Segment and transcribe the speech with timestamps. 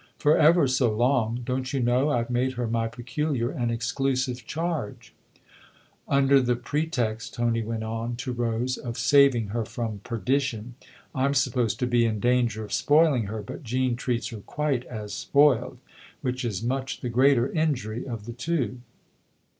[0.17, 1.41] "For ever so long.
[1.45, 5.13] Don't you know I've made her my peculiar and exclusive charge?""
[6.07, 10.73] Under the pretext," Tony went on, to Rose," of saving her from perdition.
[11.13, 15.13] I'm supposed to be in danger of spoiling her, but Jean treats her quite as
[15.13, 15.77] spoiled;
[16.21, 18.79] which is much the greater injury of the two."